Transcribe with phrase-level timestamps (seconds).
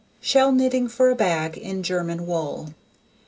[0.19, 2.73] Shell Knitting for a Bag, in German Wool.